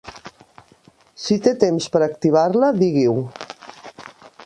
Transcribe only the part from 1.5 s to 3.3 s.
temps per activar-la, digui-ho.